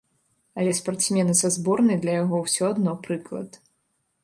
[0.59, 3.63] Але спартсмены са зборнай для яго ўсё адно прыклад.